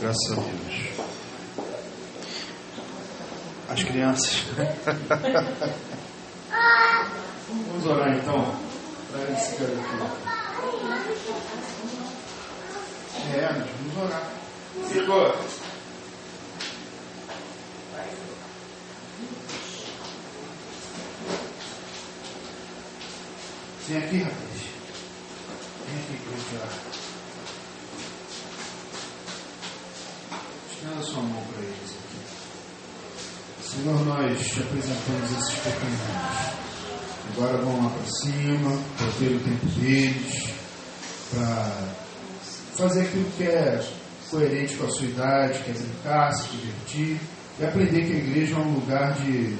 [0.00, 0.86] Graças a Deus.
[3.68, 4.44] As crianças.
[7.48, 8.56] Vamos orar então
[9.10, 10.26] para esse garoto.
[13.34, 14.30] É, nós vamos orar.
[14.94, 15.36] Igor.
[23.88, 24.36] Vem aqui, rapaz.
[25.86, 26.74] Vem aqui para eu orar.
[30.72, 32.20] Estenda a sua mão para eles aqui.
[33.62, 36.56] Senhor, nós te apresentamos esses pequeninos.
[37.32, 40.48] Agora vão lá para cima, para ter o tempo deles,
[41.30, 41.72] para
[42.76, 43.84] fazer aquilo que é
[44.30, 47.20] coerente com a sua idade, que é brincar, se divertir
[47.58, 49.56] e aprender que a igreja é um lugar de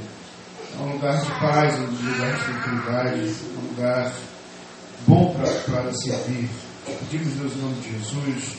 [0.78, 4.12] é um lugar de paz, um lugar de tranquilidade, um lugar
[5.06, 6.48] bom para servir.
[6.84, 8.56] Pedimos, Deus, em nome de Jesus,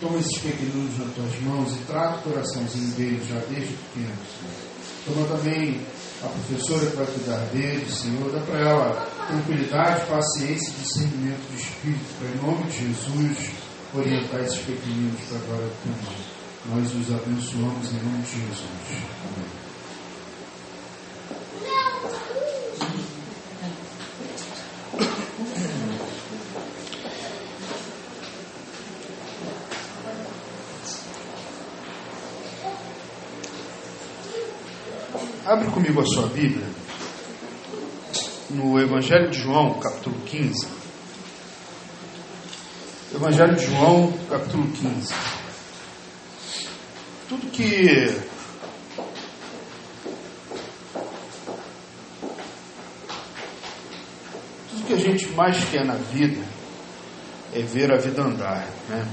[0.00, 4.77] toma esses pequeninos nas tuas mãos e trata o coraçãozinho deles já desde pequenos.
[5.08, 5.80] Toma também
[6.22, 11.62] a professora que vai cuidar deles, Senhor, dá para ela tranquilidade, paciência e discernimento de
[11.62, 13.50] espírito, para em nome de Jesus
[13.94, 16.18] orientar esses pequeninos para agora também.
[16.66, 18.64] Nós os abençoamos em nome de Jesus.
[19.24, 19.67] Amém.
[35.48, 36.66] Abre comigo a sua Bíblia
[38.50, 40.68] no Evangelho de João, capítulo 15.
[43.14, 45.14] Evangelho de João, capítulo 15.
[47.30, 48.14] Tudo que
[54.68, 56.44] tudo que a gente mais quer na vida
[57.54, 59.08] é ver a vida andar, né?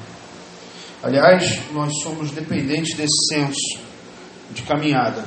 [1.01, 3.79] Aliás, nós somos dependentes desse senso
[4.51, 5.23] de caminhada.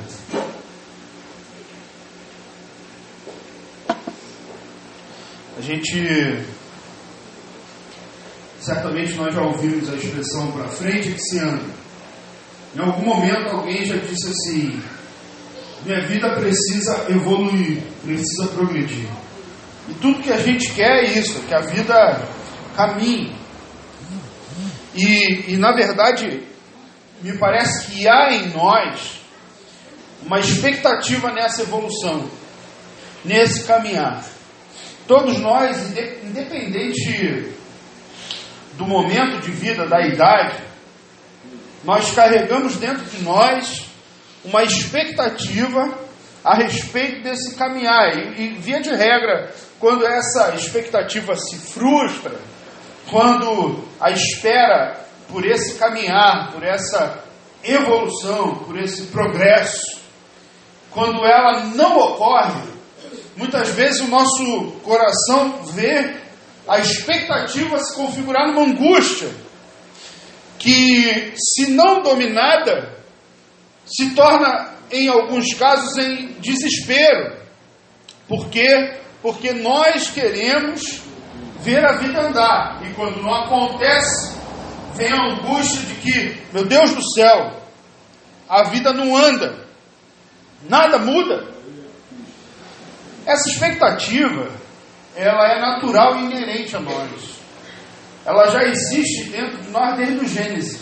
[5.59, 6.39] A gente.
[8.61, 11.65] Certamente nós já ouvimos a expressão para frente que se anda.
[12.73, 14.81] Em algum momento alguém já disse assim:
[15.83, 19.09] minha vida precisa evoluir, precisa progredir.
[19.89, 22.25] E tudo que a gente quer é isso, que a vida
[22.77, 23.35] caminhe.
[24.95, 26.41] E, e na verdade,
[27.21, 29.19] me parece que há em nós
[30.25, 32.29] uma expectativa nessa evolução,
[33.25, 34.38] nesse caminhar.
[35.09, 37.51] Todos nós, independente
[38.73, 40.63] do momento de vida, da idade,
[41.83, 43.87] nós carregamos dentro de nós
[44.45, 45.97] uma expectativa
[46.43, 48.19] a respeito desse caminhar.
[48.19, 52.39] E, e, via de regra, quando essa expectativa se frustra,
[53.09, 54.95] quando a espera
[55.27, 57.23] por esse caminhar, por essa
[57.63, 60.01] evolução, por esse progresso,
[60.91, 62.77] quando ela não ocorre,
[63.39, 66.13] Muitas vezes o nosso coração vê
[66.67, 69.29] a expectativa se configurar numa angústia
[70.57, 72.97] que, se não dominada,
[73.85, 77.37] se torna, em alguns casos, em desespero.
[78.27, 78.97] Por quê?
[79.21, 80.81] Porque nós queremos
[81.61, 82.81] ver a vida andar.
[82.85, 84.35] E quando não acontece,
[84.95, 87.53] vem a angústia de que, meu Deus do céu,
[88.49, 89.65] a vida não anda,
[90.67, 91.58] nada muda.
[93.29, 94.49] Essa expectativa,
[95.15, 97.39] ela é natural e inerente a nós.
[98.25, 100.81] Ela já existe dentro de nós desde o Gênesis.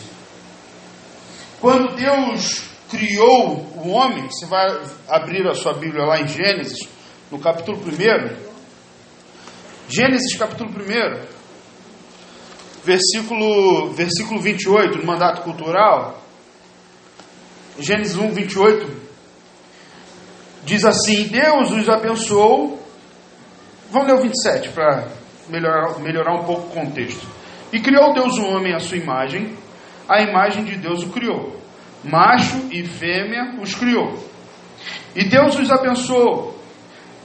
[1.59, 4.66] Quando Deus criou o homem, você vai
[5.09, 6.88] abrir a sua Bíblia lá em Gênesis,
[7.30, 7.84] no capítulo 1.
[9.90, 11.25] Gênesis capítulo 1,
[12.85, 16.24] versículo, versículo 28, no mandato cultural.
[17.78, 19.06] Gênesis 1, 28
[20.67, 22.78] diz assim: Deus os abençoou.
[23.89, 25.07] Vamos ler o 27 para
[25.50, 27.25] melhorar, melhorar um pouco o contexto.
[27.72, 29.55] E criou Deus o homem à sua imagem,
[30.08, 31.58] a imagem de Deus o criou.
[32.03, 34.14] Macho e fêmea os criou.
[35.16, 36.61] E Deus os abençoou.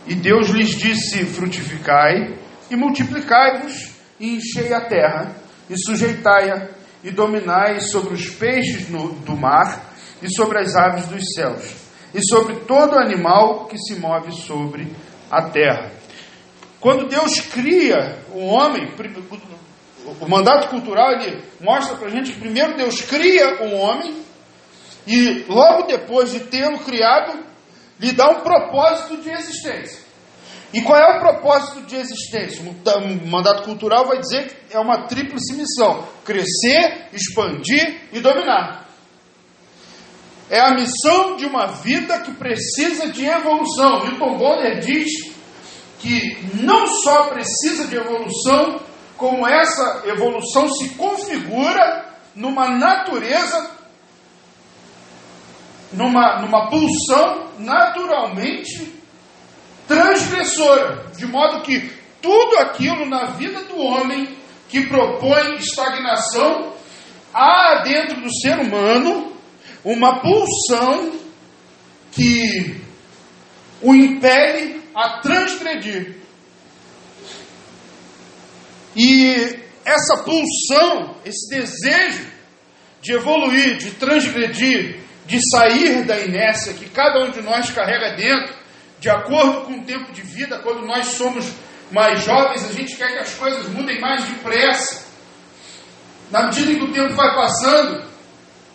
[0.07, 2.39] E Deus lhes disse: Frutificai
[2.71, 5.35] e multiplicai-vos, e enchei a terra,
[5.69, 6.69] e sujeitai-a,
[7.03, 9.93] e dominai sobre os peixes no, do mar,
[10.23, 11.83] e sobre as aves dos céus
[12.15, 14.93] e sobre todo animal que se move sobre
[15.31, 15.91] a terra.
[16.81, 18.93] Quando Deus cria o homem,
[20.21, 24.23] o mandato cultural ele mostra para a gente que primeiro Deus cria um homem
[25.07, 27.45] e logo depois de tê-lo criado,
[27.99, 30.03] lhe dá um propósito de existência.
[30.75, 32.63] E qual é o propósito de existência?
[32.63, 38.89] O mandato cultural vai dizer que é uma tríplice missão: crescer, expandir e dominar.
[40.53, 44.01] É a missão de uma vida que precisa de evolução.
[44.05, 45.09] Milton Bonner diz
[45.99, 48.79] que não só precisa de evolução,
[49.17, 52.05] como essa evolução se configura
[52.35, 53.71] numa natureza,
[55.91, 58.93] numa, numa pulsão naturalmente
[59.89, 61.91] transgressora, de modo que
[62.21, 64.37] tudo aquilo na vida do homem
[64.69, 66.75] que propõe estagnação,
[67.33, 69.32] há dentro do ser humano
[69.85, 71.19] uma pulsão
[72.13, 72.81] que
[73.81, 76.17] o impele a transgredir.
[78.95, 82.31] E essa pulsão, esse desejo
[83.01, 88.55] de evoluir, de transgredir, de sair da inércia que cada um de nós carrega dentro,
[89.01, 91.51] de acordo com o tempo de vida, quando nós somos
[91.91, 95.11] mais jovens, a gente quer que as coisas mudem mais depressa.
[96.31, 98.12] Na medida em que o tempo vai passando,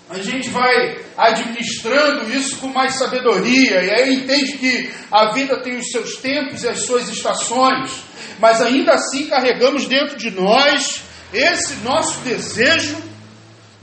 [0.10, 5.78] a gente vai administrando isso com mais sabedoria, e aí entende que a vida tem
[5.78, 7.92] os seus tempos e as suas estações,
[8.40, 12.98] mas ainda assim carregamos dentro de nós esse nosso desejo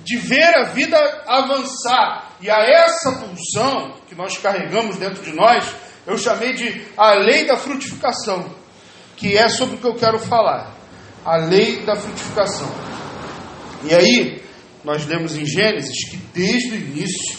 [0.03, 2.37] de ver a vida avançar.
[2.41, 5.65] E a essa pulsão que nós carregamos dentro de nós,
[6.07, 8.55] eu chamei de a lei da frutificação,
[9.17, 10.75] que é sobre o que eu quero falar.
[11.25, 12.71] A lei da frutificação.
[13.83, 14.44] E aí,
[14.85, 17.39] nós lemos em Gênesis que desde o início,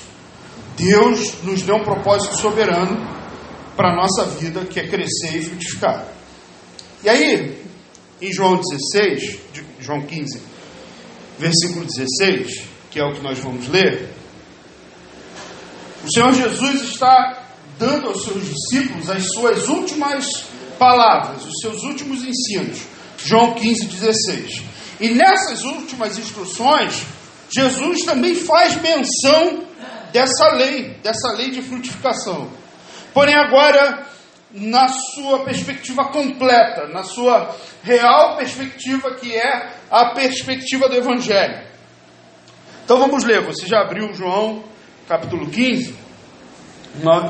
[0.75, 2.97] Deus nos deu um propósito soberano
[3.75, 6.07] para a nossa vida, que é crescer e frutificar.
[7.03, 7.61] E aí,
[8.21, 9.39] em João 16,
[9.79, 10.41] João 15,
[11.37, 14.09] versículo 16, que é o que nós vamos ler,
[16.03, 17.43] o Senhor Jesus está
[17.77, 20.45] dando aos seus discípulos as suas últimas
[20.77, 22.79] palavras, os seus últimos ensinos.
[23.17, 24.61] João 15, 16.
[24.99, 27.03] E nessas últimas instruções,
[27.49, 29.63] Jesus também faz menção
[30.11, 32.49] dessa lei, dessa lei de frutificação.
[33.13, 34.05] Porém, agora,
[34.51, 41.65] na sua perspectiva completa, na sua real perspectiva, que é a perspectiva do Evangelho.
[42.83, 44.63] Então vamos ler, você já abriu João
[45.07, 46.05] capítulo 15?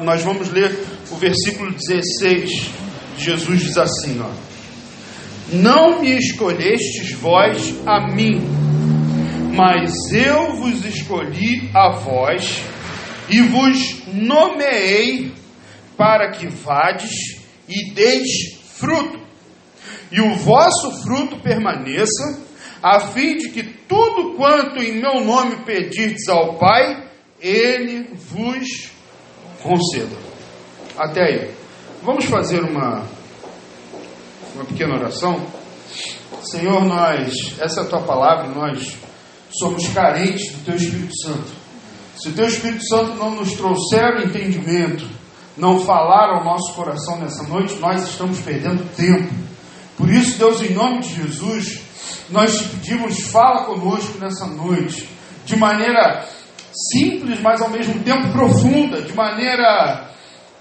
[0.04, 0.78] nós vamos ler
[1.10, 2.70] o versículo 16.
[3.18, 4.30] Jesus diz assim: ó,
[5.52, 8.42] Não me escolhestes vós a mim,
[9.56, 12.62] mas eu vos escolhi a vós
[13.30, 15.34] e vos nomeei
[15.96, 17.12] para que vades
[17.68, 19.20] e deis fruto,
[20.12, 22.44] e o vosso fruto permaneça,
[22.84, 27.08] a fim de que tudo quanto em meu nome pedirdes ao Pai,
[27.40, 28.92] Ele vos
[29.64, 30.16] conceda.
[30.98, 31.52] Até aí.
[32.04, 33.04] Vamos fazer uma,
[34.54, 35.44] uma pequena oração.
[36.44, 38.96] Senhor, nós, essa é a tua palavra, nós
[39.60, 41.52] somos carentes do teu Espírito Santo.
[42.18, 45.08] Se o teu Espírito Santo não nos trouxer o entendimento,
[45.58, 49.34] não falar ao nosso coração nessa noite, nós estamos perdendo tempo.
[49.98, 51.82] Por isso, Deus, em nome de Jesus,
[52.30, 55.08] nós te pedimos, fala conosco nessa noite,
[55.46, 56.26] de maneira
[56.92, 60.10] simples, mas ao mesmo tempo profunda, de maneira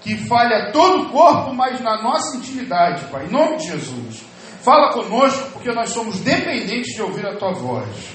[0.01, 4.23] que falha todo o corpo, mas na nossa intimidade, Pai, em nome de Jesus.
[4.61, 8.14] Fala conosco, porque nós somos dependentes de ouvir a tua voz.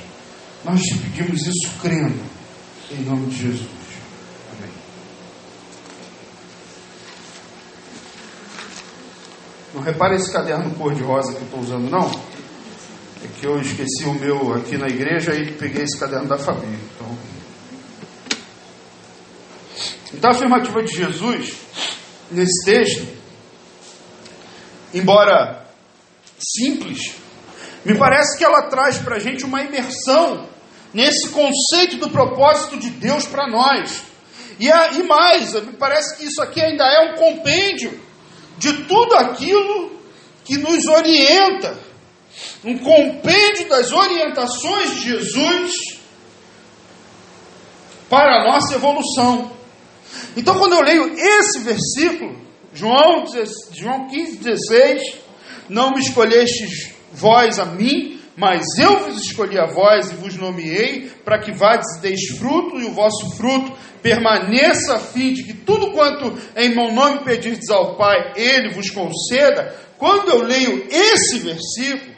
[0.64, 2.22] Nós te pedimos isso crendo,
[2.90, 3.68] em nome de Jesus.
[4.52, 4.70] Amém.
[9.74, 12.10] Não repare esse caderno cor-de-rosa que eu estou usando, não.
[13.24, 16.66] É que eu esqueci o meu aqui na igreja e peguei esse caderno da Fabi.
[16.66, 17.18] Então,
[20.12, 21.54] então a afirmativa de Jesus,
[22.30, 23.06] nesse texto,
[24.92, 25.66] embora
[26.38, 27.19] simples,
[27.84, 30.48] me parece que ela traz para a gente uma imersão
[30.92, 34.02] nesse conceito do propósito de Deus para nós.
[34.58, 37.98] E, a, e mais, me parece que isso aqui ainda é um compêndio
[38.58, 39.98] de tudo aquilo
[40.44, 41.78] que nos orienta,
[42.64, 45.72] um compêndio das orientações de Jesus
[48.10, 49.50] para a nossa evolução.
[50.36, 52.38] Então, quando eu leio esse versículo,
[52.74, 53.24] João,
[53.72, 55.02] João 15, 16,
[55.68, 61.10] não me escolhestes vós a mim, mas eu vos escolhi a vós e vos nomeei,
[61.24, 65.52] para que vades e deis fruto, e o vosso fruto permaneça, a fim de que
[65.52, 69.76] tudo quanto em meu nome pedirdes ao Pai, Ele vos conceda.
[69.98, 72.14] Quando eu leio esse versículo,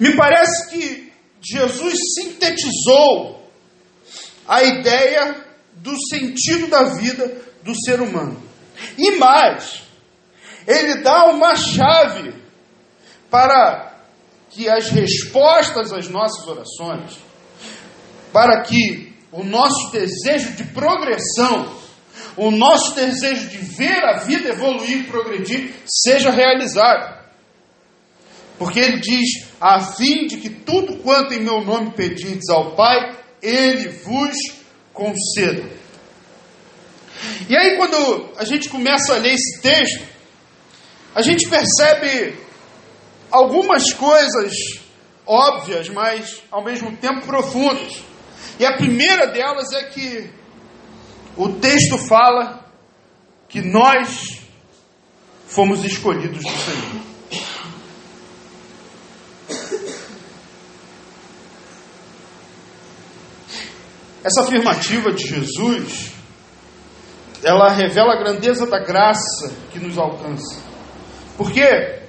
[0.00, 3.48] me parece que Jesus sintetizou
[4.48, 5.36] a ideia
[5.76, 8.42] do sentido da vida do ser humano.
[8.98, 9.82] E mais,
[10.66, 12.34] ele dá uma chave
[13.30, 13.94] para
[14.50, 17.18] que as respostas às nossas orações,
[18.32, 21.74] para que o nosso desejo de progressão,
[22.36, 27.16] o nosso desejo de ver a vida evoluir progredir, seja realizado.
[28.58, 33.18] Porque ele diz: a fim de que tudo quanto em meu nome pedirdes ao Pai,
[33.42, 34.36] ele vos
[34.92, 35.76] conceda.
[37.48, 40.04] E aí, quando a gente começa a ler esse texto,
[41.14, 42.45] a gente percebe
[43.36, 44.54] algumas coisas
[45.26, 48.02] óbvias, mas ao mesmo tempo profundas.
[48.58, 50.30] E a primeira delas é que
[51.36, 52.64] o texto fala
[53.48, 54.40] que nós
[55.46, 57.06] fomos escolhidos do Senhor.
[64.24, 66.10] Essa afirmativa de Jesus,
[67.44, 70.56] ela revela a grandeza da graça que nos alcança.
[71.36, 72.05] Porque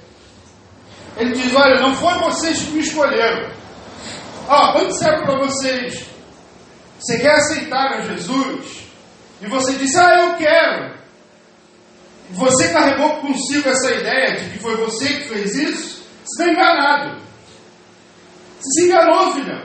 [1.18, 3.50] ele diz: Olha, não foi vocês que me escolheram.
[4.48, 6.04] Ó, quando disseram para vocês,
[6.98, 8.84] você quer aceitar a Jesus?
[9.42, 10.98] E você disse: Ah, eu quero.
[12.30, 16.02] Você carregou consigo essa ideia de que foi você que fez isso?
[16.24, 17.22] Você está enganado.
[18.60, 19.62] Você se enganou, filhão.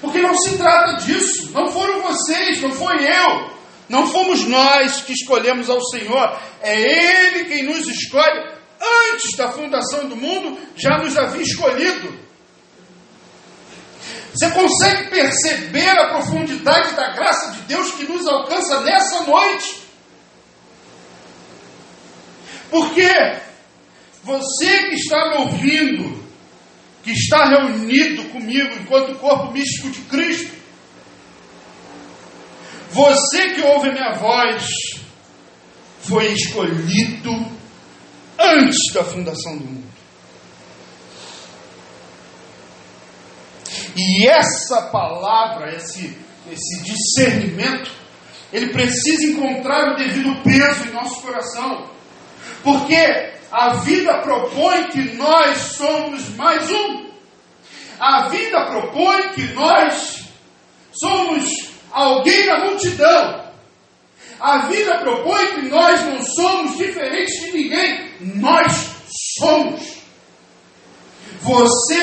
[0.00, 1.52] Porque não se trata disso.
[1.52, 3.50] Não foram vocês, não foi eu.
[3.88, 6.38] Não fomos nós que escolhemos ao Senhor.
[6.62, 8.54] É Ele quem nos escolhe.
[9.12, 12.24] Antes da fundação do mundo, já nos havia escolhido.
[14.34, 19.84] Você consegue perceber a profundidade da graça de Deus que nos alcança nessa noite?
[22.68, 23.08] Porque
[24.24, 26.24] você que está me ouvindo,
[27.04, 30.52] que está reunido comigo enquanto corpo místico de Cristo.
[32.90, 34.64] Você que ouve a minha voz
[36.00, 37.30] foi escolhido
[38.52, 39.94] antes da fundação do mundo.
[43.96, 46.18] E essa palavra, esse,
[46.50, 47.90] esse discernimento,
[48.52, 51.90] ele precisa encontrar o devido peso em nosso coração.
[52.62, 52.96] Porque
[53.50, 57.04] a vida propõe que nós somos mais um.
[57.98, 60.24] A vida propõe que nós
[60.92, 63.43] somos alguém na multidão.
[64.40, 68.14] A vida propõe que nós não somos diferentes de ninguém.
[68.20, 68.90] Nós
[69.38, 69.80] somos.
[71.40, 72.00] Você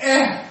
[0.00, 0.48] é.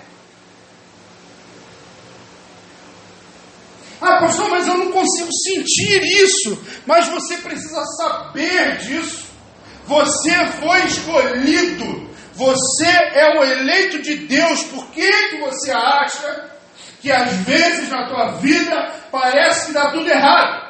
[4.00, 6.64] Ah, pastor, mas eu não consigo sentir isso.
[6.86, 9.26] Mas você precisa saber disso.
[9.86, 12.08] Você foi escolhido.
[12.34, 14.64] Você é o eleito de Deus.
[14.66, 16.52] Por que, que você acha
[17.02, 20.67] que às vezes na tua vida parece que dá tudo errado?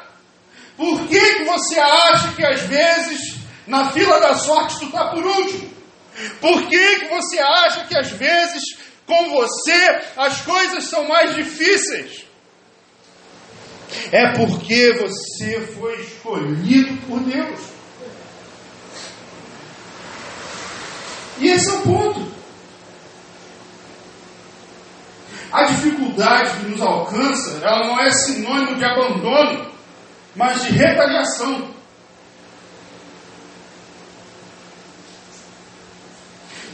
[0.78, 3.34] Por que, que você acha que às vezes
[3.66, 5.68] na fila da sorte tu está por último?
[6.40, 8.62] Por que, que você acha que às vezes
[9.04, 12.24] com você as coisas são mais difíceis?
[14.12, 17.60] É porque você foi escolhido por Deus.
[21.38, 22.38] E esse é o ponto.
[25.50, 29.72] A dificuldade que nos alcança, ela não é sinônimo de abandono,
[30.34, 31.74] mas de retaliação.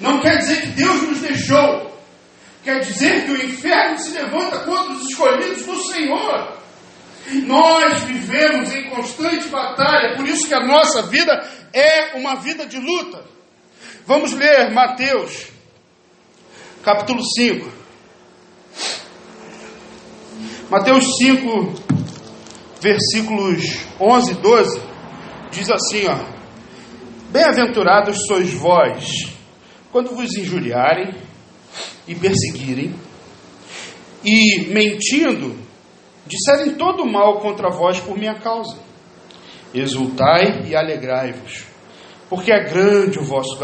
[0.00, 1.94] Não quer dizer que Deus nos deixou.
[2.62, 6.58] Quer dizer que o inferno se levanta contra os escolhidos do Senhor.
[7.46, 11.32] Nós vivemos em constante batalha, por isso que a nossa vida
[11.72, 13.24] é uma vida de luta.
[14.06, 15.48] Vamos ler Mateus,
[16.82, 17.72] capítulo 5.
[20.70, 21.83] Mateus 5,
[22.84, 24.82] versículos 11 e 12,
[25.50, 26.18] diz assim: ó,
[27.30, 29.32] Bem-aventurados sois vós,
[29.90, 31.14] quando vos injuriarem
[32.06, 32.94] e perseguirem,
[34.22, 35.56] e mentindo,
[36.26, 38.76] disserem todo mal contra vós por minha causa.
[39.72, 41.74] Exultai e alegrai-vos
[42.28, 43.56] porque é grande o vosso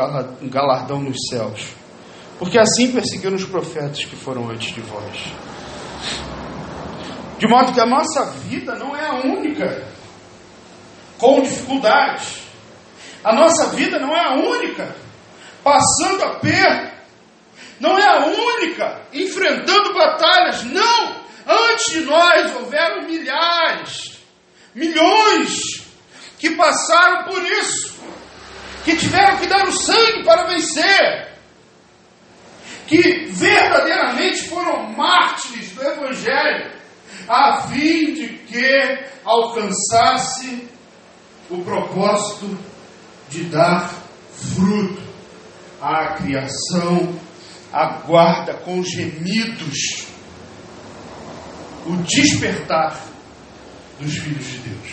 [0.42, 1.74] galardão nos céus.
[2.38, 5.32] Porque assim perseguiram os profetas que foram antes de vós.
[7.40, 9.82] De modo que a nossa vida não é a única
[11.16, 12.42] com dificuldades.
[13.24, 14.94] A nossa vida não é a única
[15.64, 17.00] passando a perto.
[17.80, 20.64] Não é a única enfrentando batalhas.
[20.64, 21.16] Não!
[21.46, 24.20] Antes de nós houveram milhares,
[24.74, 25.82] milhões
[26.38, 27.98] que passaram por isso
[28.84, 31.32] que tiveram que dar o sangue para vencer,
[32.86, 36.69] que verdadeiramente foram mártires do Evangelho,
[37.30, 40.68] a fim de que alcançasse
[41.48, 42.58] o propósito
[43.28, 43.88] de dar
[44.32, 45.00] fruto.
[45.80, 47.14] A criação
[47.72, 50.06] aguarda com gemidos
[51.86, 53.00] o despertar
[54.00, 54.92] dos filhos de Deus.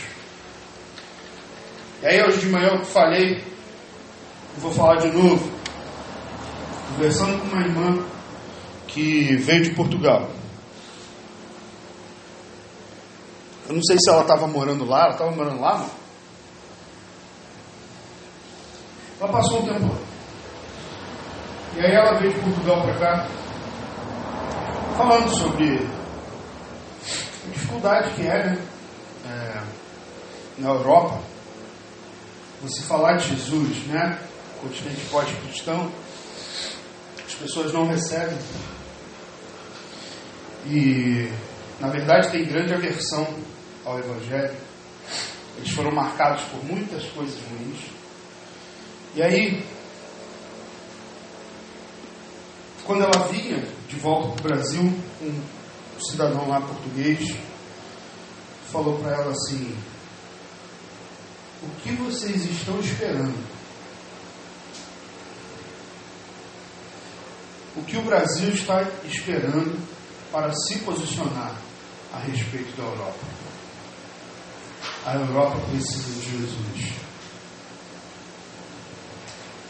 [2.04, 3.44] E aí hoje de manhã eu falei,
[4.60, 5.52] vou falar de novo,
[6.90, 8.06] conversando com uma irmã
[8.88, 10.37] que veio de Portugal.
[13.68, 15.90] Eu não sei se ela estava morando lá, ela estava morando lá, não?
[19.20, 19.96] Ela passou um tempo.
[21.76, 23.28] E aí ela veio de Portugal para cá,
[24.96, 25.86] falando sobre
[27.46, 28.68] a dificuldade que é, né?
[29.26, 29.64] É,
[30.60, 31.20] na Europa,
[32.62, 34.18] você falar de Jesus, né?
[34.62, 35.92] Continente pós-cristão,
[37.28, 38.38] as pessoas não recebem.
[40.66, 41.32] E,
[41.80, 43.28] na verdade, tem grande aversão
[43.88, 44.56] ao Evangelho.
[45.56, 47.80] Eles foram marcados por muitas coisas ruins.
[49.16, 49.66] E aí,
[52.84, 54.84] quando ela vinha de volta para o Brasil,
[55.22, 55.42] um
[56.02, 57.36] cidadão lá português
[58.72, 59.76] falou para ela assim:
[61.64, 63.58] O que vocês estão esperando?
[67.76, 69.80] O que o Brasil está esperando
[70.32, 71.56] para se posicionar
[72.14, 73.38] a respeito da Europa?
[75.08, 76.94] A Europa precisa de Jesus.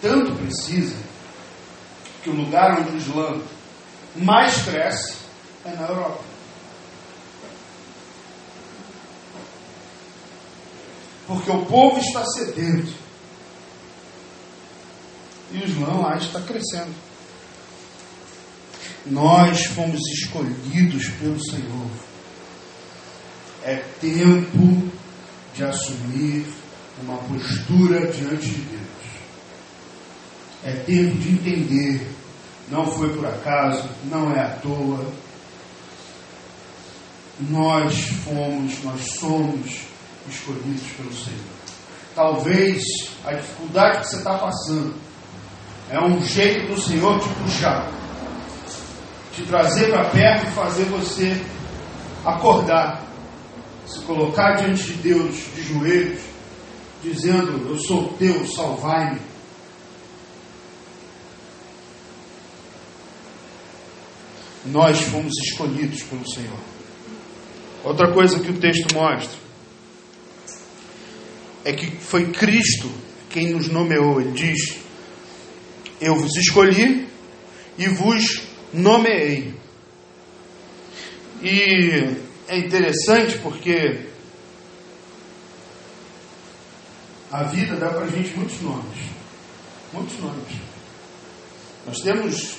[0.01, 0.95] Tanto precisa
[2.23, 3.43] que o lugar onde o Islã
[4.15, 5.17] mais cresce
[5.63, 6.23] é na Europa.
[11.27, 12.95] Porque o povo está sedento.
[15.51, 16.95] E o Islã lá está crescendo.
[19.05, 21.91] Nós fomos escolhidos pelo Senhor.
[23.63, 24.86] É tempo
[25.57, 26.45] de assumir
[27.01, 28.81] uma postura diante de Deus.
[30.63, 32.11] É tempo de entender,
[32.69, 35.03] não foi por acaso, não é à toa.
[37.39, 39.79] Nós fomos, nós somos
[40.29, 41.57] escolhidos pelo Senhor.
[42.13, 42.83] Talvez
[43.25, 44.93] a dificuldade que você está passando
[45.89, 47.91] é um jeito do Senhor te puxar,
[49.33, 51.45] te trazer para perto e fazer você
[52.25, 53.06] acordar
[53.87, 56.21] se colocar diante de Deus de joelhos,
[57.01, 59.21] dizendo: Eu sou teu, salvai-me.
[64.65, 66.59] Nós fomos escolhidos pelo Senhor.
[67.83, 69.39] Outra coisa que o texto mostra
[71.63, 72.91] é que foi Cristo
[73.29, 74.19] quem nos nomeou.
[74.19, 74.77] Ele diz:
[76.01, 77.07] Eu vos escolhi
[77.77, 78.41] e vos
[78.73, 79.53] nomeei.
[81.41, 84.07] E é interessante porque
[87.31, 88.99] a vida dá para a gente muitos nomes.
[89.91, 90.57] Muitos nomes.
[91.85, 92.57] Nós temos,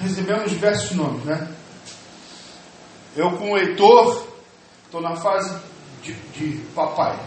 [0.00, 1.52] recebemos diversos nomes, né?
[3.16, 4.26] Eu com o Heitor,
[4.84, 5.56] estou na fase
[6.02, 7.18] de, de papai.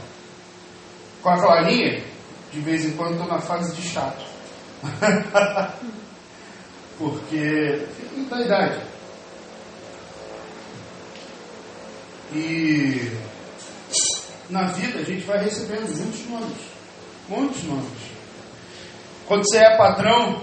[1.21, 2.03] Com a Clarinha,
[2.51, 4.25] de vez em quando estou na fase de chato.
[6.97, 7.86] Porque
[8.29, 8.92] da idade.
[12.36, 13.12] E
[14.50, 16.58] na vida a gente vai recebendo muitos nomes.
[17.30, 18.02] Muitos nomes.
[19.28, 20.41] Quando você é patrão,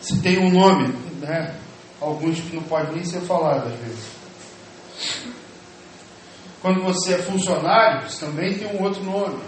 [0.00, 0.88] você tem um nome,
[1.20, 1.56] né?
[2.00, 4.04] Alguns que não podem nem ser falados às vezes.
[6.62, 9.42] Quando você é funcionário, você também tem um outro nome.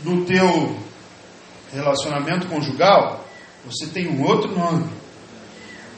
[0.00, 0.78] No teu
[1.72, 3.24] relacionamento conjugal,
[3.64, 5.03] você tem um outro nome.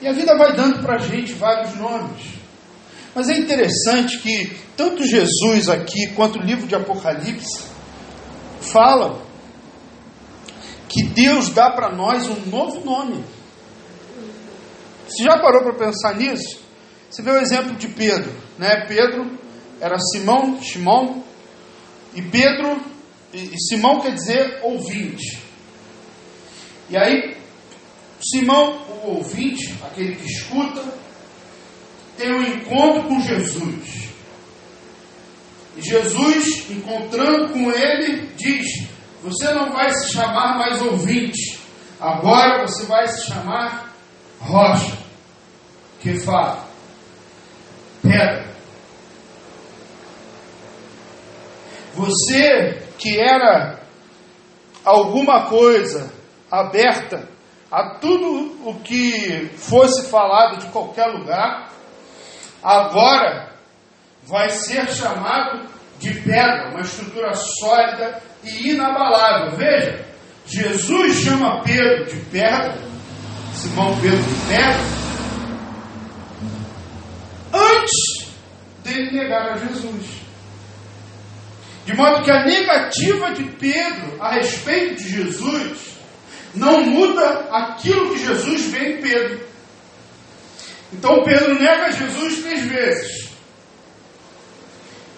[0.00, 2.36] E a vida vai dando para a gente vários nomes.
[3.14, 7.64] Mas é interessante que tanto Jesus aqui quanto o livro de Apocalipse
[8.60, 9.22] falam
[10.88, 13.24] que Deus dá para nós um novo nome.
[15.08, 16.60] Você já parou para pensar nisso?
[17.08, 18.84] Você vê o exemplo de Pedro, né?
[18.86, 19.38] Pedro
[19.80, 21.24] era Simão, Simão,
[22.14, 22.80] e Pedro,
[23.32, 25.38] e Simão quer dizer ouvinte.
[26.90, 27.35] E aí
[28.20, 30.82] Simão, o ouvinte, aquele que escuta,
[32.16, 34.08] tem um encontro com Jesus.
[35.76, 38.88] E Jesus, encontrando com ele, diz:
[39.22, 41.58] Você não vai se chamar mais ouvinte,
[42.00, 43.94] agora você vai se chamar
[44.40, 44.96] rocha,
[46.00, 46.66] que fala,
[48.02, 48.46] pedra.
[51.94, 53.80] Você que era
[54.84, 56.12] alguma coisa
[56.50, 57.35] aberta
[57.76, 61.70] a tudo o que fosse falado de qualquer lugar,
[62.62, 63.52] agora
[64.22, 69.58] vai ser chamado de pedra, uma estrutura sólida e inabalável.
[69.58, 70.06] Veja,
[70.46, 72.78] Jesus chama Pedro de pedra,
[73.52, 74.80] Simão Pedro de pedra,
[77.52, 78.30] antes
[78.82, 80.22] dele negar a Jesus.
[81.84, 85.95] De modo que a negativa de Pedro a respeito de Jesus
[86.56, 89.46] não muda aquilo que Jesus vê em Pedro.
[90.92, 93.28] Então Pedro nega Jesus três vezes.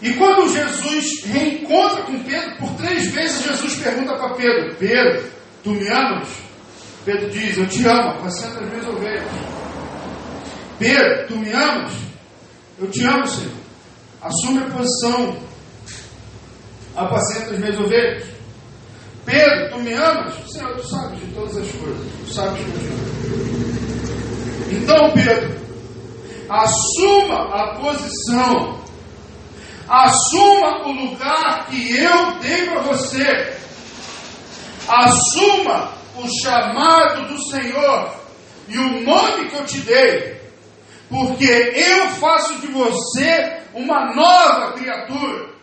[0.01, 5.25] E quando Jesus reencontra com Pedro, por três vezes Jesus pergunta para Pedro: Pedro,
[5.63, 6.29] tu me amas?
[7.05, 9.25] Pedro diz: Eu te amo, apacenta as minhas ovelhas.
[10.79, 11.93] Pedro, tu me amas?
[12.79, 13.53] Eu te amo, Senhor.
[14.23, 15.39] Assume a posição,
[16.95, 18.38] apacenta as minhas ovelhas.
[19.29, 20.35] Pedro, tu me amas?
[20.51, 23.09] Senhor, tu sabes de todas as coisas, tu sabes te amo.
[24.71, 25.59] Então, Pedro,
[26.49, 28.79] assuma a posição
[29.89, 33.57] Assuma o lugar que eu dei para você.
[34.87, 38.15] Assuma o chamado do Senhor
[38.69, 40.39] e o nome que eu te dei.
[41.09, 45.55] Porque eu faço de você uma nova criatura.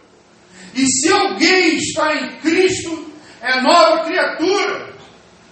[0.73, 3.05] E se alguém está em Cristo,
[3.41, 4.95] é nova criatura.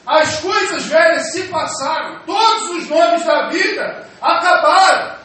[0.05, 5.15] As coisas velhas se passaram, todos os nomes da vida acabaram.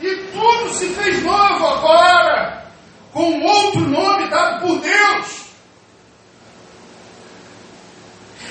[0.00, 2.64] E tudo se fez novo agora
[3.12, 5.48] com outro nome dado por Deus.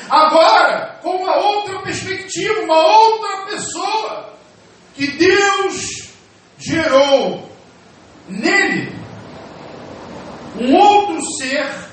[0.09, 4.33] Agora, com uma outra perspectiva, uma outra pessoa
[4.95, 6.13] que Deus
[6.57, 7.49] gerou
[8.27, 8.97] nele
[10.59, 11.86] um outro ser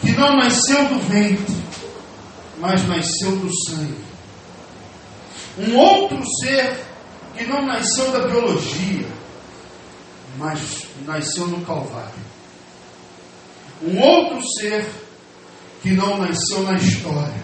[0.00, 1.56] que não nasceu do ventre,
[2.58, 4.04] mas nasceu do sangue.
[5.58, 6.84] Um outro ser
[7.36, 9.06] que não nasceu da biologia,
[10.38, 12.30] mas nasceu no Calvário.
[13.82, 14.86] Um outro ser
[15.82, 17.42] que não nasceu na história,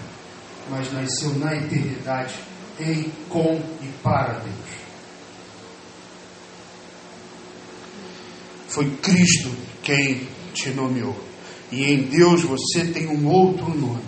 [0.71, 2.35] mas nasceu na eternidade,
[2.79, 4.77] em, com e para Deus.
[8.69, 9.51] Foi Cristo
[9.83, 11.17] quem te nomeou.
[11.71, 14.05] E em Deus você tem um outro nome.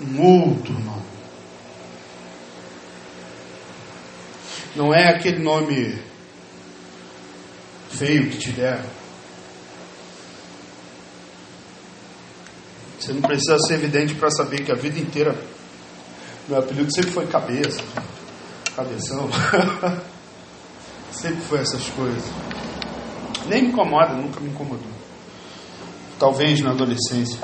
[0.00, 1.02] Um outro nome.
[4.74, 5.98] Não é aquele nome
[7.90, 8.84] feio que te deram.
[12.98, 15.36] Você não precisa ser evidente para saber que a vida inteira
[16.48, 17.82] meu apelido sempre foi cabeça,
[18.74, 19.28] cabeção.
[21.12, 22.24] sempre foi essas coisas.
[23.46, 25.01] Nem me incomoda, nunca me incomodou.
[26.22, 27.36] Talvez na adolescência.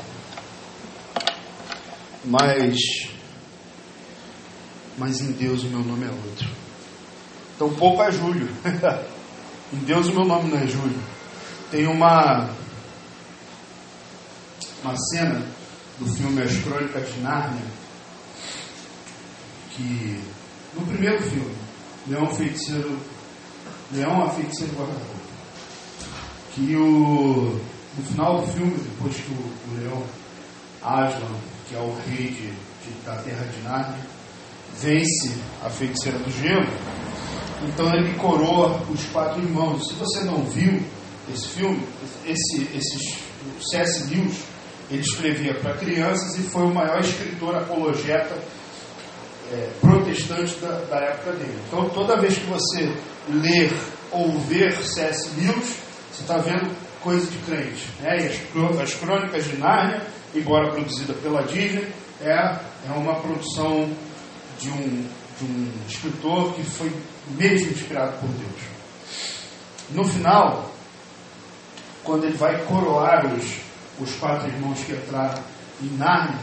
[2.24, 2.78] Mas
[4.96, 6.48] mas em Deus o meu nome é outro.
[7.56, 8.48] Então pouco é Júlio.
[9.74, 10.96] Em Deus o meu nome não é Júlio.
[11.72, 12.50] Tem uma
[14.84, 15.44] uma cena
[15.98, 17.64] do filme As Crônicas de Nárnia
[19.72, 20.22] que
[20.74, 21.56] no primeiro filme,
[22.06, 22.96] Leão Feiticeiro,
[23.90, 25.18] Leão a Feiticeiro Guarda-Roupa,
[26.54, 27.60] que o
[27.98, 30.02] no final do filme, depois que o, o Leão
[30.82, 31.36] Aslan,
[31.68, 33.98] que é o rei de, de, da terra de Nárnia,
[34.80, 36.66] vence a feiticeira do gelo,
[37.66, 39.88] então ele coroa os quatro irmãos.
[39.88, 40.80] Se você não viu
[41.32, 41.82] esse filme,
[42.24, 43.18] esse, esse
[43.70, 44.14] C.S.
[44.14, 44.44] Lewis,
[44.90, 48.38] ele escrevia para crianças e foi o maior escritor apologeta
[49.52, 51.58] é, protestante da, da, época dele.
[51.66, 52.92] Então, toda vez que você
[53.28, 53.72] ler
[54.12, 55.30] ou ver C.S.
[55.36, 55.76] Lewis,
[56.12, 56.70] você está vendo
[57.02, 57.86] coisa de crente.
[58.00, 58.16] Né?
[58.18, 60.02] E as, Crônicas de Nárnia,
[60.34, 61.88] embora produzida pela Disney,
[62.20, 63.88] é, é uma produção
[64.58, 65.08] de um,
[65.38, 66.92] de um escritor que foi
[67.28, 68.62] mesmo inspirado por Deus.
[69.90, 70.70] No final,
[72.02, 73.60] quando ele vai coroar os,
[74.00, 75.42] os quatro irmãos que entraram
[75.82, 76.38] em Nárnia,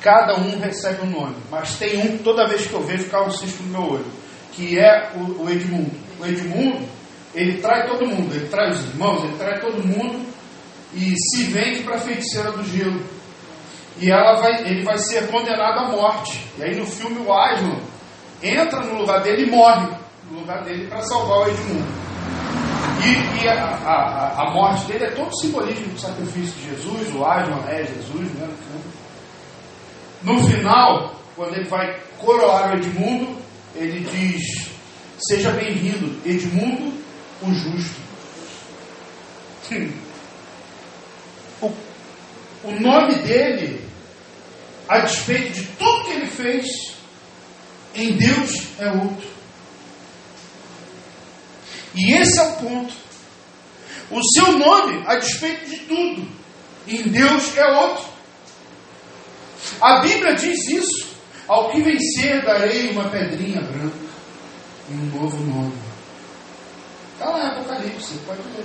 [0.00, 3.30] cada um recebe um nome, mas tem um, toda vez que eu vejo, ficar um
[3.30, 4.06] cisco no meu olho,
[4.52, 5.90] que é o, o Edmundo.
[6.20, 6.86] O Edmundo,
[7.38, 10.26] ele trai todo mundo, ele trai os irmãos, ele trai todo mundo
[10.92, 13.00] e se vende para a feiticeira do gelo.
[14.00, 16.44] E ela vai, ele vai ser condenado à morte.
[16.58, 17.78] E aí no filme o Aslan
[18.42, 19.88] entra no lugar dele e morre
[20.30, 22.08] no lugar dele para salvar o Edmundo.
[23.04, 27.24] E, e a, a, a, morte dele é todo simbolismo do sacrifício de Jesus, o
[27.24, 28.48] Aslan é Jesus, né?
[30.24, 33.36] No final, quando ele vai coroar o Edmundo,
[33.76, 34.72] ele diz:
[35.28, 36.92] Seja bem-vindo, Edmundo,
[37.42, 38.00] o justo.
[41.60, 41.66] O,
[42.64, 43.86] o nome dele,
[44.88, 46.66] a despeito de tudo que ele fez,
[47.94, 49.28] em Deus é outro.
[51.94, 52.94] E esse é o ponto.
[54.10, 56.28] o seu nome a despeito de tudo.
[56.86, 58.04] Em Deus é outro.
[59.80, 61.08] A Bíblia diz isso.
[61.46, 63.96] Ao que vencer, darei uma pedrinha branca
[64.90, 65.87] e um novo nome.
[67.18, 68.64] Está lá em Apocalipse, pode ler.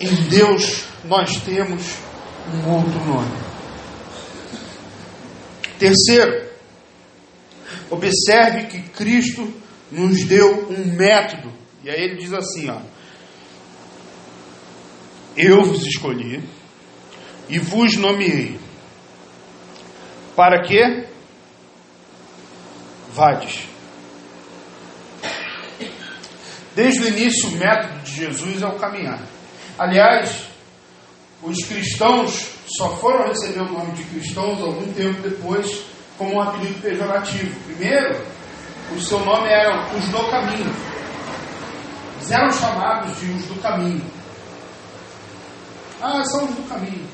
[0.00, 1.94] Em Deus nós temos
[2.52, 3.30] um outro nome.
[5.78, 6.50] Terceiro,
[7.88, 9.48] observe que Cristo
[9.92, 11.52] nos deu um método.
[11.84, 12.80] E aí ele diz assim, ó:
[15.36, 16.42] Eu vos escolhi
[17.48, 18.58] e vos nomeei.
[20.34, 21.06] Para quê?
[23.12, 23.75] Vades.
[26.76, 29.18] Desde o início, o método de Jesus é o caminhar.
[29.78, 30.46] Aliás,
[31.42, 35.84] os cristãos só foram receber o nome de cristãos algum tempo depois
[36.18, 37.58] como um apelido pejorativo.
[37.60, 38.20] Primeiro,
[38.94, 40.70] o seu nome era os do caminho.
[42.16, 44.04] Eles eram chamados de os do caminho.
[46.02, 47.08] Ah, são os do caminho.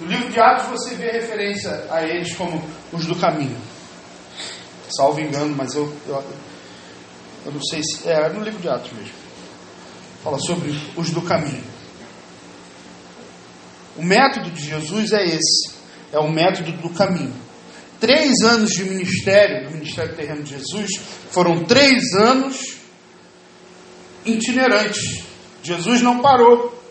[0.00, 3.58] No livro de Atos você vê referência a eles como os do caminho.
[4.96, 6.22] Salvo engano, mas eu, eu,
[7.44, 8.08] eu não sei se.
[8.08, 9.14] É, é no livro de Atos mesmo.
[10.22, 11.64] Fala sobre os do caminho.
[13.96, 15.74] O método de Jesus é esse.
[16.12, 17.34] É o método do caminho.
[18.00, 20.90] Três anos de ministério, do ministério terreno de Jesus,
[21.30, 22.76] foram três anos
[24.24, 25.22] itinerantes.
[25.62, 26.82] Jesus não parou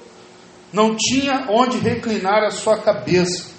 [0.74, 3.52] não tinha onde reclinar a sua cabeça.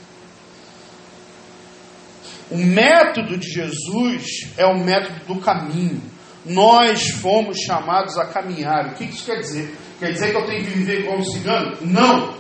[2.51, 6.03] O método de Jesus é o método do caminho.
[6.45, 8.89] Nós fomos chamados a caminhar.
[8.89, 9.77] O que isso quer dizer?
[9.99, 11.77] Quer dizer que eu tenho que viver um cigano?
[11.83, 12.37] Não.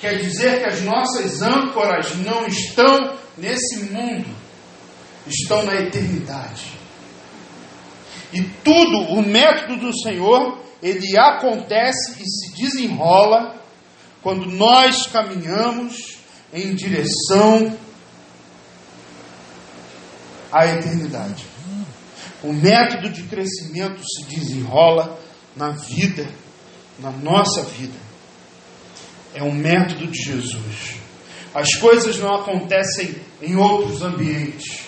[0.00, 4.28] Quer dizer que as nossas âncoras não estão nesse mundo,
[5.26, 6.72] estão na eternidade.
[8.32, 13.56] E tudo, o método do Senhor, ele acontece e se desenrola
[14.22, 16.18] quando nós caminhamos
[16.52, 17.76] em direção
[20.52, 21.55] à eternidade.
[22.42, 25.18] O método de crescimento se desenrola
[25.56, 26.28] na vida,
[26.98, 27.98] na nossa vida.
[29.34, 30.96] É um método de Jesus.
[31.54, 34.82] As coisas não acontecem em outros ambientes,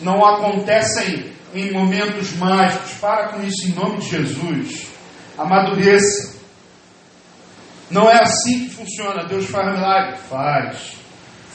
[0.00, 2.92] não acontecem em momentos mágicos.
[2.92, 4.86] Para com isso em nome de Jesus.
[5.36, 6.38] Amadureça.
[7.90, 9.26] Não é assim que funciona.
[9.26, 10.18] Deus faz milagre?
[10.28, 10.96] Faz.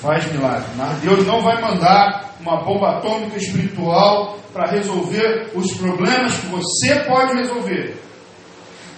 [0.03, 0.67] Faz milagre.
[0.75, 6.99] Mas Deus não vai mandar uma bomba atômica espiritual para resolver os problemas que você
[7.07, 7.97] pode resolver.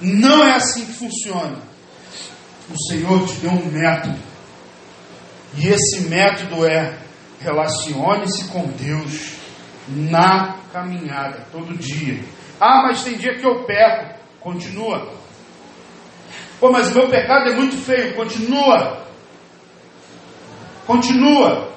[0.01, 1.59] Não é assim que funciona.
[2.71, 4.17] O Senhor te deu um método.
[5.55, 6.97] E esse método é
[7.39, 9.35] relacione-se com Deus
[9.87, 12.19] na caminhada, todo dia.
[12.59, 14.15] Ah, mas tem dia que eu peco.
[14.39, 15.13] Continua.
[16.59, 18.15] Pô, mas o meu pecado é muito feio.
[18.15, 19.05] Continua.
[20.85, 21.73] Continua.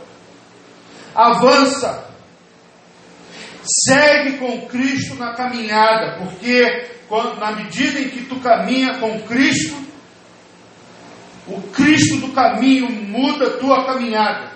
[1.14, 2.07] Avança.
[3.85, 9.77] Segue com Cristo na caminhada, porque quando, na medida em que tu caminha com Cristo,
[11.47, 14.53] o Cristo do caminho muda a tua caminhada.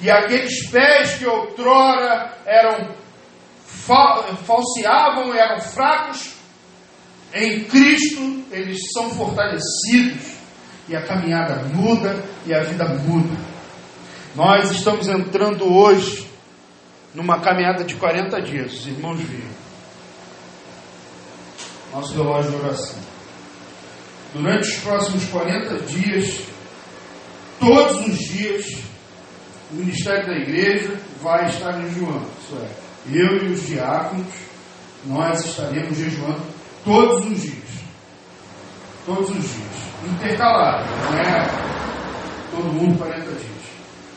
[0.00, 2.94] E aqueles pés que outrora eram
[4.46, 6.34] falseavam, eram fracos,
[7.32, 10.33] em Cristo eles são fortalecidos
[10.88, 13.36] e a caminhada muda e a vida muda.
[14.34, 16.28] Nós estamos entrando hoje
[17.14, 19.64] numa caminhada de 40 dias, os irmãos viram.
[21.92, 22.98] Nosso relógio de oração.
[24.32, 26.40] Durante os próximos 40 dias,
[27.60, 28.82] todos os dias,
[29.70, 32.26] o ministério da igreja vai estar jejuando.
[32.42, 34.34] Isso é, eu e os diáconos,
[35.06, 37.63] nós estaremos jejuando Todos os dias.
[39.04, 39.84] Todos os dias.
[40.06, 40.84] Intercalado.
[41.04, 41.46] Não é
[42.50, 43.64] todo mundo 40 dias.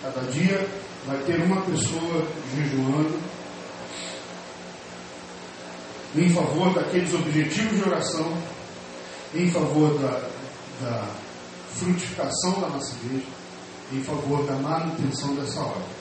[0.02, 0.68] Cada dia
[1.06, 3.20] vai ter uma pessoa jejuando
[6.16, 8.38] em favor daqueles objetivos de oração,
[9.34, 10.30] em favor da,
[10.82, 11.08] da
[11.74, 13.26] frutificação da nossa igreja,
[13.94, 15.98] em favor da manutenção dessa obra.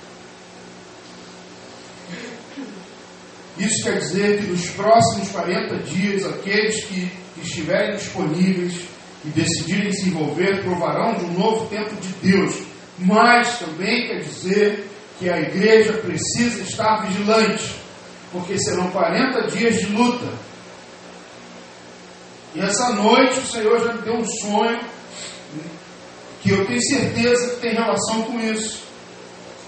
[3.58, 7.10] Isso quer dizer que nos próximos 40 dias, aqueles que
[7.42, 8.82] estiverem disponíveis
[9.24, 12.54] e decidirem se envolver provarão de um novo tempo de Deus.
[12.98, 14.86] Mas também quer dizer
[15.18, 17.74] que a igreja precisa estar vigilante,
[18.30, 20.26] porque serão 40 dias de luta.
[22.54, 24.80] E essa noite o Senhor já me deu um sonho
[26.42, 28.82] que eu tenho certeza que tem relação com isso.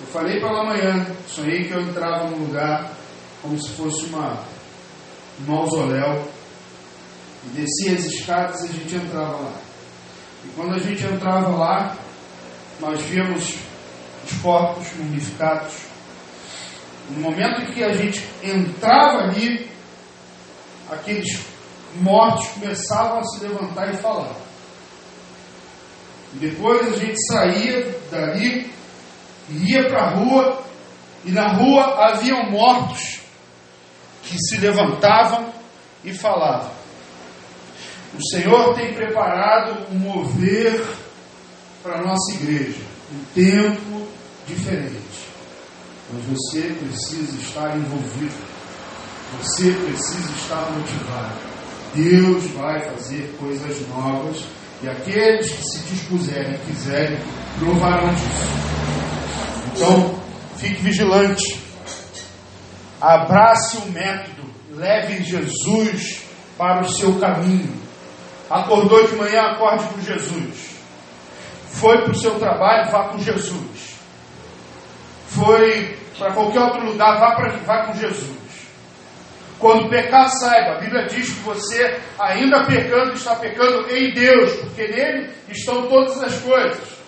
[0.00, 2.97] Eu falei pela manhã, sonhei que eu entrava num lugar
[3.48, 4.44] como se fosse uma,
[5.40, 6.28] um mausoléu,
[7.46, 9.52] e descia as escadas e a gente entrava lá.
[10.44, 11.96] E quando a gente entrava lá,
[12.78, 13.54] nós víamos
[14.24, 15.74] os corpos mumificados.
[17.10, 19.70] No momento em que a gente entrava ali,
[20.90, 21.40] aqueles
[22.02, 24.36] mortos começavam a se levantar e falar.
[26.34, 28.70] E depois a gente saía dali,
[29.48, 30.62] ia para a rua,
[31.24, 33.17] e na rua haviam mortos
[34.28, 35.52] que se levantavam
[36.04, 36.70] e falavam.
[38.14, 40.84] O Senhor tem preparado um mover
[41.82, 42.80] para a nossa igreja,
[43.12, 44.08] um tempo
[44.46, 45.28] diferente.
[46.12, 48.34] Mas você precisa estar envolvido,
[49.40, 51.34] você precisa estar motivado.
[51.94, 54.42] Deus vai fazer coisas novas
[54.82, 57.18] e aqueles que se dispuserem e quiserem
[57.58, 58.68] provarão disso.
[59.74, 60.18] Então,
[60.56, 61.67] fique vigilante.
[63.00, 66.24] Abrace o método, leve Jesus
[66.56, 67.72] para o seu caminho.
[68.50, 70.78] Acordou de manhã, acorde com Jesus.
[71.70, 73.94] Foi para o seu trabalho, vá com Jesus.
[75.28, 78.38] Foi para qualquer outro lugar, vá, pra, vá com Jesus.
[79.58, 84.86] Quando pecar, saiba, a Bíblia diz que você, ainda pecando, está pecando em Deus, porque
[84.88, 86.98] nele estão todas as coisas.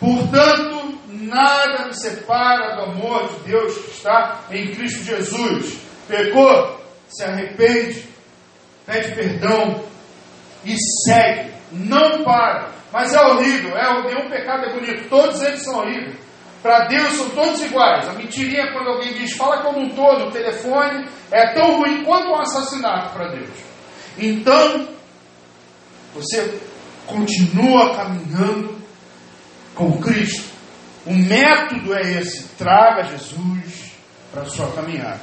[0.00, 0.83] Portanto,
[1.24, 5.78] nada me separa do amor de Deus que está em Cristo Jesus.
[6.08, 6.80] Pecou?
[7.08, 8.08] Se arrepende,
[8.86, 9.84] pede perdão
[10.64, 11.52] e segue.
[11.72, 12.72] Não para.
[12.92, 16.16] Mas é horrível, é, nenhum pecado é bonito, todos eles são horríveis.
[16.62, 18.08] Para Deus são todos iguais.
[18.08, 22.28] A mentirinha, quando alguém diz, fala como um todo, o telefone, é tão ruim quanto
[22.28, 23.50] um assassinato para Deus.
[24.16, 24.88] Então,
[26.14, 26.58] você
[27.06, 28.78] continua caminhando
[29.74, 30.53] com Cristo.
[31.06, 33.92] O método é esse: traga Jesus
[34.32, 35.20] para a sua caminhada.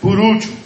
[0.00, 0.56] Por último,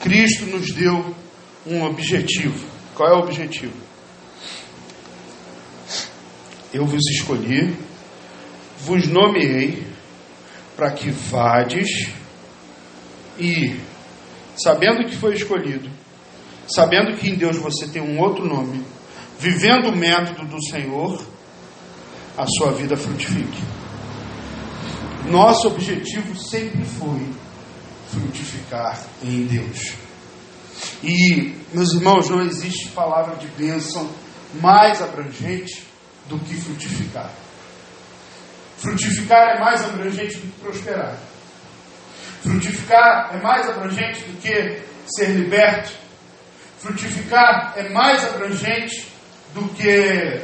[0.00, 1.14] Cristo nos deu
[1.64, 2.66] um objetivo.
[2.94, 3.76] Qual é o objetivo?
[6.74, 7.76] Eu vos escolhi,
[8.80, 9.86] vos nomeei
[10.76, 12.10] para que vades
[13.42, 13.76] e,
[14.56, 15.90] sabendo que foi escolhido,
[16.68, 18.84] sabendo que em Deus você tem um outro nome,
[19.36, 21.20] vivendo o método do Senhor,
[22.38, 23.60] a sua vida frutifique.
[25.28, 27.28] Nosso objetivo sempre foi
[28.12, 29.94] frutificar em Deus.
[31.02, 34.08] E, meus irmãos, não existe palavra de bênção
[34.60, 35.84] mais abrangente
[36.28, 37.30] do que frutificar.
[38.78, 41.18] Frutificar é mais abrangente do que prosperar.
[42.42, 45.92] Frutificar é mais abrangente do que ser liberto.
[46.78, 49.06] Frutificar é mais abrangente
[49.54, 50.42] do que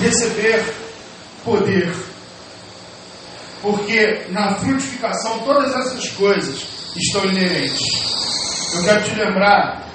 [0.00, 0.64] receber
[1.44, 1.92] poder.
[3.62, 7.80] Porque na frutificação todas essas coisas estão inerentes.
[8.74, 9.88] Eu quero te lembrar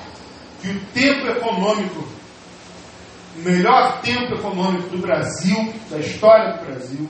[0.62, 2.13] que o tempo econômico
[3.36, 7.10] o melhor tempo econômico do Brasil, da história do Brasil,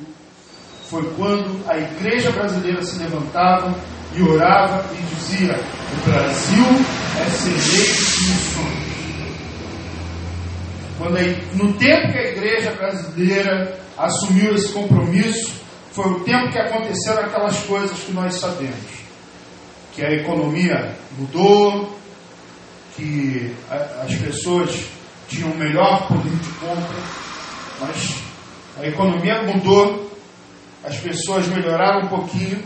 [0.89, 3.73] foi quando a igreja brasileira se levantava
[4.15, 6.65] e orava e dizia: O Brasil
[7.19, 8.83] é celeiro de missões.
[10.97, 11.17] Quando,
[11.55, 15.53] no tempo que a igreja brasileira assumiu esse compromisso,
[15.91, 19.03] foi o tempo que aconteceram aquelas coisas que nós sabemos.
[19.93, 21.97] Que a economia mudou,
[22.95, 24.85] que as pessoas
[25.27, 26.97] tinham melhor poder de compra,
[27.79, 28.15] mas
[28.79, 30.11] a economia mudou,
[30.83, 32.63] as pessoas melhoraram um pouquinho,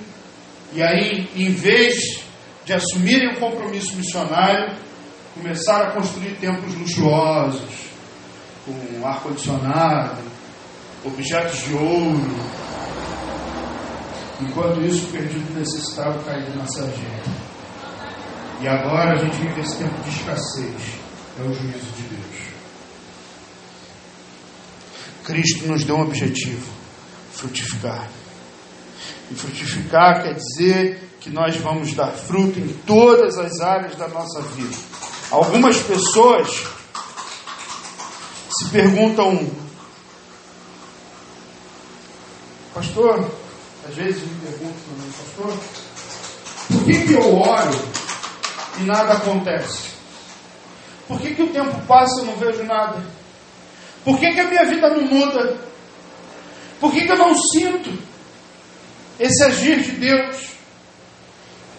[0.73, 2.21] e aí, em vez
[2.65, 4.75] de assumirem o um compromisso missionário,
[5.33, 7.87] começaram a construir templos luxuosos,
[8.65, 10.21] com ar-condicionado,
[11.05, 12.35] objetos de ouro.
[14.41, 17.47] Enquanto isso, o perdido necessitava cair na sarjeta.
[18.61, 20.97] E agora a gente vive esse tempo de escassez.
[21.39, 22.47] É o juízo de Deus.
[25.23, 26.76] Cristo nos deu um objetivo:
[27.37, 28.09] frutificar.
[29.29, 34.41] E frutificar quer dizer que nós vamos dar fruto em todas as áreas da nossa
[34.41, 34.75] vida.
[35.29, 36.65] Algumas pessoas
[38.49, 39.47] se perguntam,
[42.73, 43.29] pastor,
[43.87, 45.57] às vezes me perguntam também, pastor,
[46.71, 47.71] por que, que eu oro
[48.79, 49.97] e nada acontece?
[51.07, 53.01] Por que, que o tempo passa e eu não vejo nada?
[54.03, 55.66] Por que, que a minha vida não muda?
[56.79, 57.97] Por que, que eu não sinto
[59.19, 60.57] esse agir de Deus?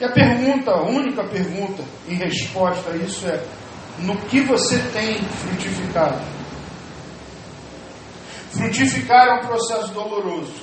[0.00, 3.44] E a pergunta, a única pergunta em resposta a isso é:
[3.98, 6.24] no que você tem frutificado.
[8.50, 10.54] Frutificar é um processo doloroso.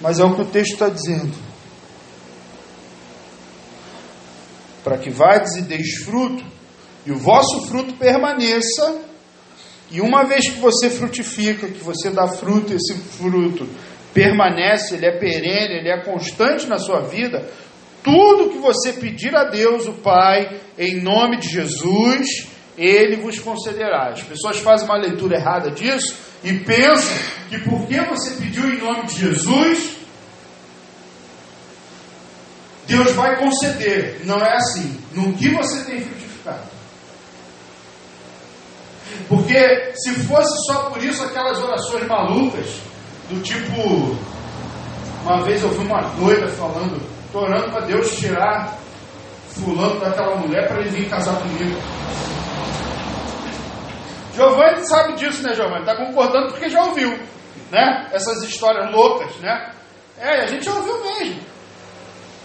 [0.00, 1.36] Mas é o que o texto está dizendo.
[4.82, 6.44] Para que vades e deis fruto,
[7.06, 9.11] e o vosso fruto permaneça,
[9.92, 13.68] e uma vez que você frutifica, que você dá fruto, esse fruto
[14.14, 17.46] permanece, ele é perene, ele é constante na sua vida,
[18.02, 24.10] tudo que você pedir a Deus, o Pai, em nome de Jesus, Ele vos concederá.
[24.10, 27.16] As pessoas fazem uma leitura errada disso e pensam
[27.48, 29.98] que porque você pediu em nome de Jesus,
[32.88, 34.22] Deus vai conceder.
[34.24, 34.98] Não é assim.
[35.14, 36.71] No que você tem frutificado.
[39.28, 42.80] Porque se fosse só por isso aquelas orações malucas,
[43.28, 44.16] do tipo,
[45.24, 47.00] uma vez eu vi uma doida falando,
[47.32, 48.76] orando para Deus tirar
[49.48, 51.80] fulano daquela mulher para ele vir casar comigo.
[54.34, 55.80] Giovanni sabe disso, né, Giovanni?
[55.80, 57.10] Está concordando porque já ouviu,
[57.70, 58.08] né?
[58.12, 59.72] Essas histórias loucas, né?
[60.18, 61.40] É, a gente já ouviu mesmo.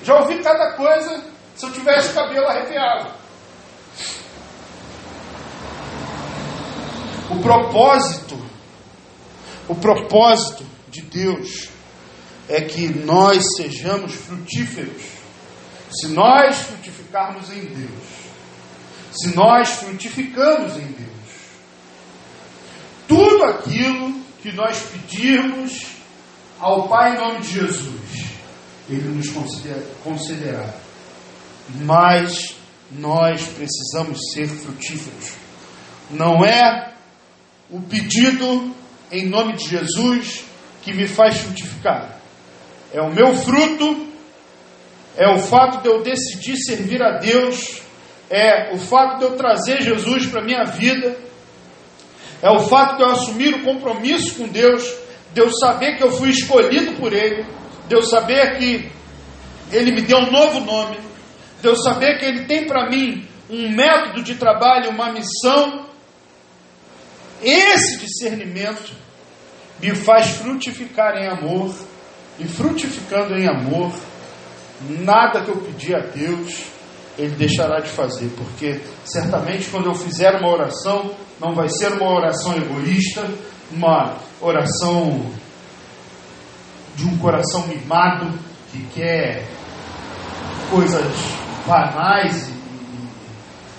[0.03, 1.23] Já ouvi cada coisa
[1.55, 3.09] se eu tivesse cabelo arrepiado.
[7.29, 8.39] O propósito,
[9.67, 11.69] o propósito de Deus
[12.47, 15.03] é que nós sejamos frutíferos.
[15.91, 18.03] Se nós frutificarmos em Deus,
[19.11, 21.07] se nós frutificamos em Deus,
[23.07, 25.85] tudo aquilo que nós pedirmos
[26.59, 28.25] ao Pai em nome de Jesus,
[28.89, 29.29] Ele nos
[30.03, 30.73] concederá.
[31.81, 32.55] Mas
[32.91, 35.33] nós precisamos ser frutíferos.
[36.09, 36.96] Não é
[37.69, 38.73] o pedido
[39.11, 40.45] em nome de Jesus
[40.81, 42.17] que me faz frutificar.
[42.93, 44.07] É o meu fruto,
[45.17, 47.81] é o fato de eu decidir servir a Deus,
[48.29, 51.17] é o fato de eu trazer Jesus para a minha vida,
[52.41, 54.83] é o fato de eu assumir o compromisso com Deus,
[55.33, 57.45] de eu saber que eu fui escolhido por Ele,
[57.87, 58.89] de eu saber que
[59.71, 60.97] Ele me deu um novo nome,
[61.61, 65.87] de eu saber que Ele tem para mim um método de trabalho, uma missão
[67.41, 68.93] esse discernimento
[69.79, 71.73] me faz frutificar em amor,
[72.39, 73.91] e frutificando em amor,
[74.81, 76.65] nada que eu pedir a Deus,
[77.17, 82.11] Ele deixará de fazer, porque certamente quando eu fizer uma oração, não vai ser uma
[82.11, 83.27] oração egoísta,
[83.71, 85.31] uma oração
[86.95, 88.31] de um coração mimado
[88.71, 89.45] que quer
[90.69, 91.13] coisas
[91.65, 92.49] banais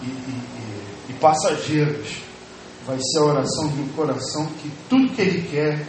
[0.02, 2.27] e, e, e, e passageiras
[2.89, 5.86] vai ser a oração de um coração que tudo que ele quer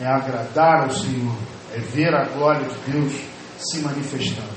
[0.00, 1.34] é agradar ao Senhor,
[1.74, 3.12] é ver a glória de Deus
[3.58, 4.56] se manifestando.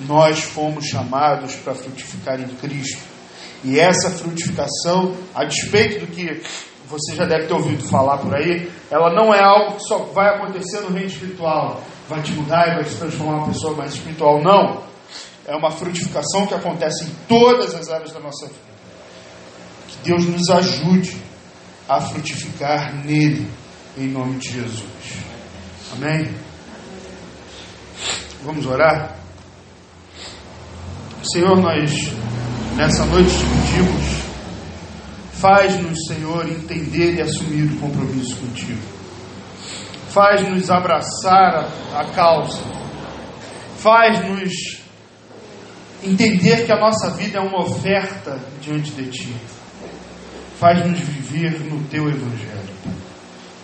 [0.00, 3.02] Nós fomos chamados para frutificar em Cristo.
[3.64, 6.42] E essa frutificação, a despeito do que
[6.90, 10.36] você já deve ter ouvido falar por aí, ela não é algo que só vai
[10.36, 14.42] acontecer no reino espiritual, vai te mudar e vai te transformar uma pessoa mais espiritual.
[14.42, 14.82] Não.
[15.46, 18.73] É uma frutificação que acontece em todas as áreas da nossa vida.
[20.04, 21.16] Deus nos ajude
[21.88, 23.50] a frutificar nele,
[23.96, 24.84] em nome de Jesus.
[25.92, 26.30] Amém?
[28.44, 29.16] Vamos orar?
[31.32, 32.12] Senhor, nós
[32.76, 34.04] nessa noite te pedimos,
[35.32, 38.82] faz-nos, Senhor, entender e assumir o compromisso contigo.
[40.10, 42.60] Faz-nos abraçar a, a causa.
[43.78, 44.82] Faz-nos
[46.02, 49.34] entender que a nossa vida é uma oferta diante de Ti.
[50.58, 52.74] Faz-nos viver no teu Evangelho.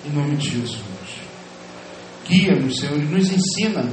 [0.05, 0.83] Em nome de Jesus.
[2.27, 3.89] Guia-nos, Senhor, e nos ensina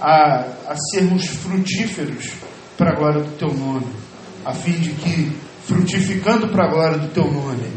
[0.00, 2.32] a, a sermos frutíferos
[2.76, 3.86] para a glória do teu nome,
[4.44, 5.32] a fim de que,
[5.66, 7.68] frutificando para a glória do teu nome,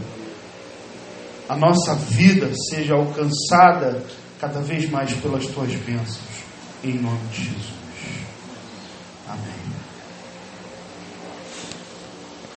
[1.50, 4.04] a nossa vida seja alcançada
[4.40, 6.42] cada vez mais pelas tuas bênçãos.
[6.84, 7.74] Em nome de Jesus.
[9.28, 9.61] Amém.